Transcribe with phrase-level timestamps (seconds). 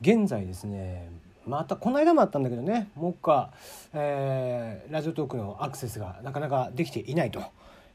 [0.00, 1.10] 現在ですね
[1.46, 3.48] またこの間もあったんだけどねもう一回、
[3.94, 7.42] えー、ラジオトークのアクセスがなかなかできていないと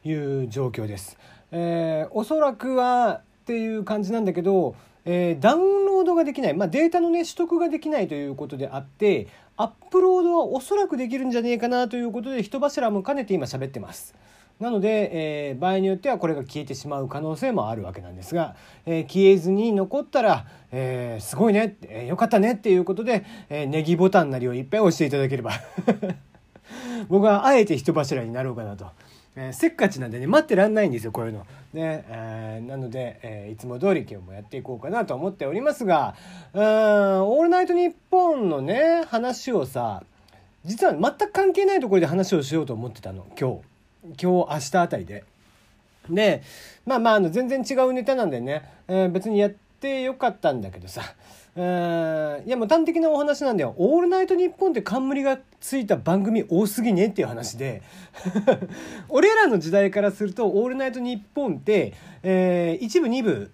[0.04, 1.18] いう状況です。
[1.52, 9.28] えー、おそらくはっていう感じなんだけど、えー、ダウンロードができない、まあ、データのね取得ができないということであって
[9.58, 14.16] アップロードはおそらくできるんじゃねえかなということで人柱も兼ねて今喋ってます。
[14.62, 18.56] なので、えー、場合によってはこれが消えてしまう可能性もあるわけなんですが、
[18.86, 25.54] えー、消えずに残ったら、えー、すごいね、えー、よかったねっていうことで、えー、ネギボタンなりをいっぱい押していただければ
[27.10, 28.86] 僕はあえて人柱になろうかなと。
[29.34, 31.40] えー、せっかちなんでね待ってらんないんですよこういうの。
[31.74, 36.16] ねえー、なので、えー、いつも通り今日もやっていこうかなと思っておりますが
[36.54, 40.04] 「うんオールナイトニッポン」のね話をさ
[40.66, 43.71] 実は全く関係ないところで話をしようと思ってたの今日。
[44.04, 45.24] 今日明日あたりで。
[46.10, 46.42] で
[46.86, 51.02] まあまああの全然違うネタなんでね、えー、別にやってよかったんだけどさ。
[51.54, 57.82] いやもう端的なお話なんだよ「オールナイトニッポン」って冠がついた番組多すぎねっていう話で。
[59.10, 63.52] 俺らの時代からすると「オールナイトニッポン」って、えー、一部二部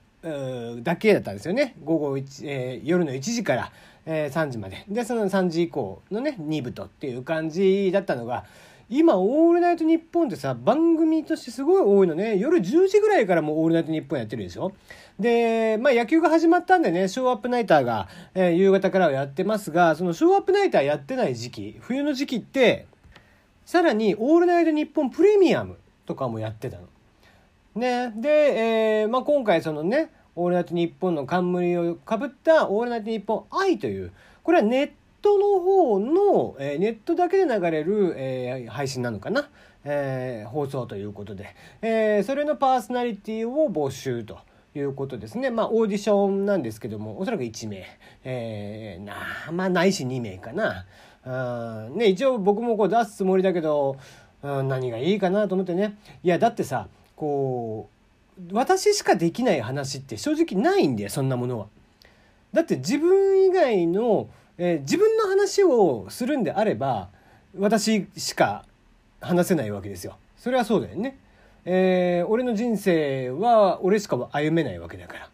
[0.83, 1.73] だけだったんですよね。
[1.83, 3.71] 午後1、えー、夜の1時から、
[4.05, 4.83] えー、3時まで。
[4.87, 8.45] でその3時以降のね2部とっていう感じだったのが
[8.89, 14.71] 今「オールナイトニッポン」ってさ番組としてすごい多いのね夜10時ぐらいからもう「オールナイトニッポン」やってるでしょ？
[15.19, 22.85] で、まあ野球が始まったんでね、ショーアップナイターが、えー、夕方からはやってますが、そのショーアップナイターやってない時期、冬の時期って、
[23.65, 26.83] さらにオールナイトニッポンプレミアムとかもやってたの。
[27.75, 28.13] ね。
[28.15, 34.11] で、えー、まあ今回そのね、オールナイトニッポンの冠をかぶったオールナイトニッポン愛という、
[34.43, 34.91] これはネッ
[35.27, 39.49] トの方の、えー、ネットだけで流れる、えー、配信なのかな、
[39.83, 44.39] えー、放送ということで、え、それのパーソナリティを募集と。
[44.75, 45.49] いうことですね。
[45.49, 47.83] まあ、オーディションなんですけども、おそらく1名、
[48.23, 49.15] えー、な、
[49.51, 50.85] まあ、ないし2名かな。
[51.23, 53.97] あね、一応僕もこう出すつもりだけど、
[54.43, 55.97] うん、何がいいかなと思ってね。
[56.23, 57.89] いや、だってさ、こ
[58.39, 61.67] う、私しかできない話って正直ないんだよ、そんなものは。
[62.53, 67.09] だって自分以外の、えー、自分の話をするんであれば、
[67.57, 68.65] 私しか
[69.21, 70.17] 話せないわけですよ。
[70.37, 71.17] それはそうだよね。
[71.65, 75.29] えー、俺の人生は俺しか歩めないわけだから。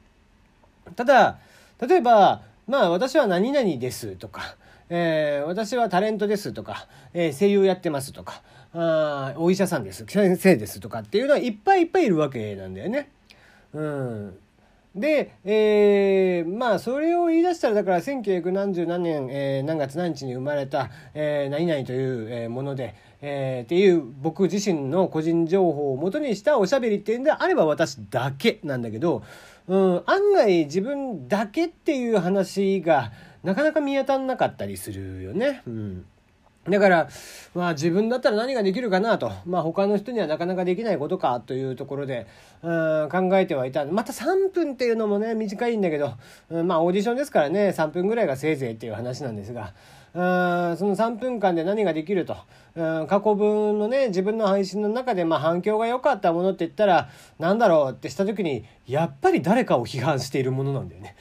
[0.95, 1.39] ただ、
[1.79, 4.55] 例えば、まあ私は何々ですとか、
[4.89, 8.41] えー、私はタレントですとか、えー、声優やってますとか、
[8.73, 13.09] あお医者さんです、先生ですとかっていうのはいっぱいいっぱいいるわけなんだよね。
[13.73, 14.37] うん。
[14.95, 29.23] で、えー、まあそれを言い出したらだから1900何十何年、えー、何月何日に生まれた、えー、何々という、えー、もので、えー、っていう僕自身の個人情報をもとにしたおしゃべりっていうんであれば私だけなんだけど、
[29.67, 33.11] うん、案外自分だけっていう話が
[33.43, 35.63] なかなか見当たんなかったりするよね。
[35.65, 36.05] うん
[36.69, 37.09] だから、
[37.53, 39.31] まあ自分だったら何ができるかなと。
[39.45, 42.25] まあ他の人にはなかなかできないことかというところで、
[42.61, 42.67] う
[43.05, 43.83] ん、考えてはいた。
[43.85, 46.13] また3分っていうのもね、短いんだけど、
[46.49, 49.73] うん、まあオーディションですからね、3分ぐらいがせいぜいっていう話なんですが、
[50.13, 52.37] うん、その3分間で何ができると。
[52.75, 57.09] うん、過去分のね、自分の配信の中で、まあ反響が良かったものって言ったら、
[57.39, 61.15] なんだろうってした時に、やっぱり誰かを批判しているものなんだよね。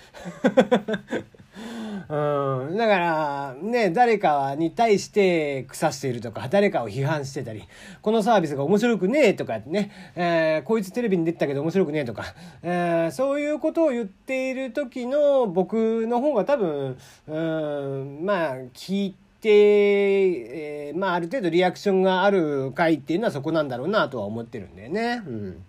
[2.09, 7.65] うん、だからね誰かに対して腐しているとか誰かを批判してたり
[8.01, 16.97] このサービスが面白くねえとかね、えー、こいつテレビに出てたけど面白くねえとか、えー、そういうことを言っている時の僕の方が多分
[17.29, 25.23] うんまあ聞いて、えー、まあある程度リアクションがある回っていうのはそこなんだろうなとは思ってるんだよね。
[25.27, 25.65] うん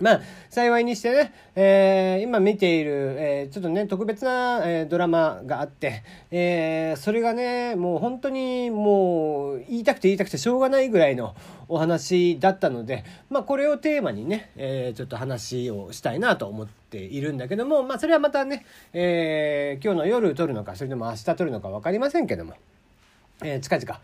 [0.00, 11.34] まあ、幸いにしてね、えー、今見ている、えー、ちょっとね、特別な、えー、ドラマがあって、えー、それがね、もう本当にもう言いたくて言いたくてしょうがないぐらいの
[11.68, 22.54] お話だったので、まあ、これをテーマにね、えー、ちょっと話をしたいなと思っているんだけども、まあ、それはまたね、えー、今日の夜撮るのか、それとも明日撮るのか分かりませんけども、
[23.42, 24.00] えー、近々、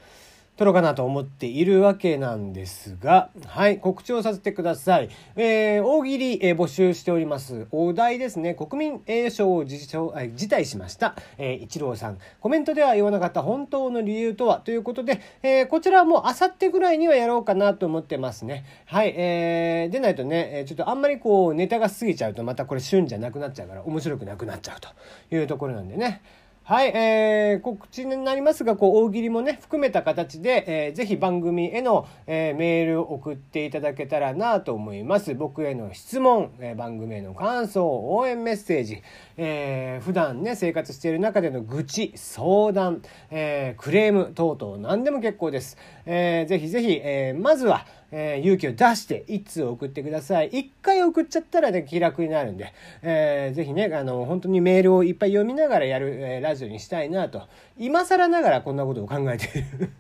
[0.57, 5.09] 撮ろうかなと思っているわけなんですが、はい、告知をさせてください。
[5.35, 7.67] えー、大喜利、えー、募集しております。
[7.73, 12.19] お題ですね、国民栄誉賞を辞退しました、えー、一郎さん。
[12.41, 14.61] コメントでは言わなかった本当の理由とは？
[14.61, 18.65] ということで、えー、こちらはもうあさってぐらいにはやろうかなと思ってますね。
[18.87, 26.23] はい、えー、でないとね、ちょっとあんまりこうネタが過ぎちゃうとまたこれ旬じゃなくなっちゃうから面白くなくなっちゃうというところなんでね。
[26.67, 35.35] はい、えー、告知になりますが、こう、大喜利もね、含めた形で、えー、ぜひ番組への、えー、メールを送っていただけたらなと思います。
[35.35, 39.03] 僕への質問、えー、番組への感想、応援メッセージ、
[39.37, 45.77] えー、普段ね生活している中での愚痴相談、えー、クレーム等々何でも結構です、
[46.07, 50.49] えー、ぜひぜひ、えー、まずはえー、勇気を出して一通送ってください。
[50.53, 52.73] 一回送っちゃったらね、気楽になるんで、
[53.03, 57.43] えー、ぜひね、あの、本当にメールをいっぱい読みながらやる、えー、ラジオにしたいなと。
[57.77, 59.91] 今更ながらこんなことを考えている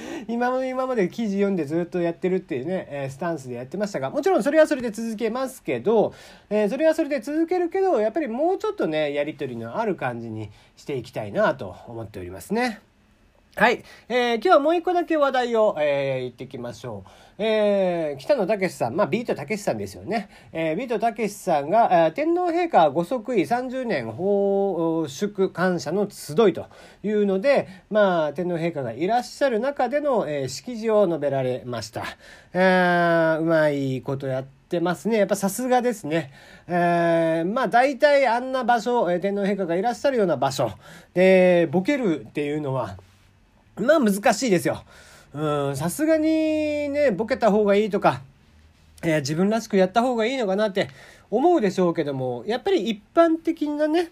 [0.28, 6.12] 今まで今まで記事読んでずっとやってるっていうね、えスタンスでやってましたが、もちろんそれはそれで続けますけど、
[6.50, 12.80] えそれはそれで続けるけど、やっぱりもうちょっとね、やり取りのある感じにしていきたいなと思っておりますね。
[13.56, 13.84] はい。
[14.08, 17.10] えー、今日はもう一個だけ話題を、えー、言ってきましょう。
[17.38, 20.28] えー、北野武さん、まあ、ビートたけしさんですよね。
[20.52, 26.66] えー、ビートたけしさんが、えー、天皇陛下ご即位30年奉祝感謝の集いと
[27.04, 32.02] いうので、まあ、天皇陛下がいらっしゃる中での、えー、式辞を述べられました。
[32.54, 35.18] えー、うまいことやって、ますね。
[35.18, 36.32] やっぱさすがですね。
[36.66, 40.72] えー、まあ大体あんな場所、天皇陛下がいらっしゃるような場所
[41.12, 42.96] で、ボケるっていうのは、
[43.76, 44.84] まあ難しいですよ。
[45.34, 48.20] うん、さすがにね、ボケた方がいいとか、
[49.02, 50.88] えー、自分らしくやった方がいいのかなって
[51.30, 54.10] 思うでしょうけども、やっぱり一般的なね、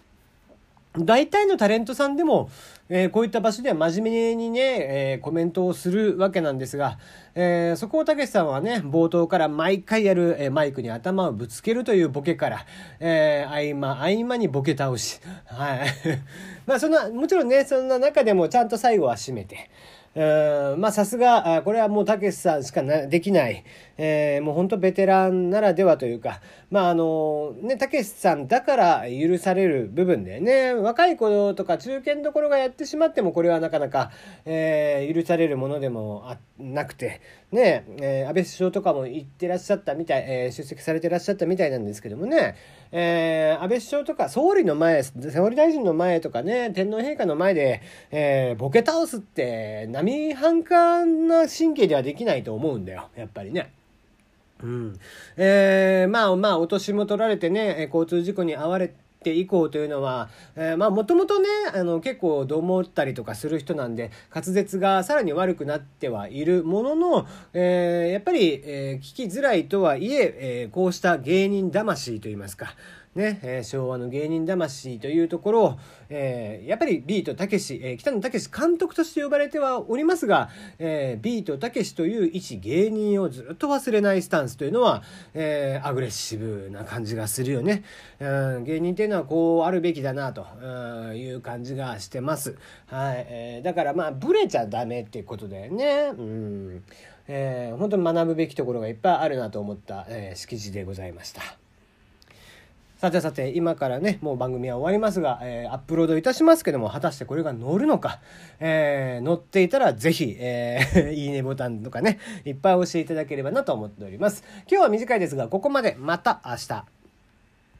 [0.97, 2.51] 大体のタレントさんでも、
[2.87, 6.99] えー、こういった場所では真面目にね、えー、コメントをするわけなんですが、
[7.33, 12.65] えー、そこをたけしさんはね、冒頭から毎回やる、えマイクに頭をぶつけるというボケから、
[12.99, 15.19] え合間、合間にボケ倒し。
[15.45, 15.87] はい。
[16.67, 19.71] まあそんな、もちろんね、そんな中でもちゃんと最後は締めて、
[20.15, 23.63] まあさすが、これはもうたけしさんしかできない、
[23.97, 34.11] えー、もう本当ベテランならではというか、まああの、ね、たけしさんだから許される部分でね、若い子とか中堅どころがやってしまってもこれはなかなか、
[34.45, 37.21] えー、許されるものでもなくて、
[37.51, 42.55] ね、えー、安倍首相とかも言ってらっしゃったみたい、えー、出席されてらっしゃったみたいなんですけどもね、
[42.91, 47.81] えー、安倍首相とか総理の前、総理大臣の前とかね、天皇陛下の前で、
[48.11, 53.71] えー、ボケ倒すって、並半可な神経ではできないと思うんだよ、やっぱりね。
[54.61, 54.99] うん。
[55.37, 72.75] えー、まあまあ、お年も取られてね、交通事故に遭われて以降というのは、えー、まあもともとね、あの結構どう思ったりとかする人なんで、滑舌がさらに悪くなってはいるものの、えー、やっぱり、えー、聞きづらいとはいええー、こうした芸人魂といいますか、
[73.15, 75.79] ね、えー、昭和の芸人魂というところを、
[76.09, 80.49] えー、やっぱりビートたけし、えー、北野たけし監督として呼ばれてはおりますが、
[80.79, 85.03] えー、ビートたけしという一芸人をずっと忘れないスタンスというのは、
[85.35, 87.83] えー、アグレッシブな感じがするよね。
[88.19, 90.45] うん、芸人っこうあるべきだなと
[91.13, 92.57] いう感じがしてます。
[92.87, 93.25] はい。
[93.29, 96.11] えー、だからまあ、ブレちゃダメっていうことだよね。
[96.17, 96.83] うん。
[97.27, 101.41] えー、本当に学ぶべきところがいっぱいあるなと思った、えー、式辞でございました。
[103.03, 108.21] さてさて、今からね、もう番組は終わりますが、えー、アップロードいたしますけども、果たしてこれが乗るのか、
[108.61, 114.45] えー、乗っていたらぜひ、えー、 いいねボタンとかね、いっぱい押していただければなと思っております。
[114.71, 115.97] 今日は短いですが、ここまで。
[115.99, 117.02] また明日。